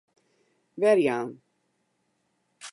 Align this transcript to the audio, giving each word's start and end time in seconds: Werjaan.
Werjaan. 0.81 1.29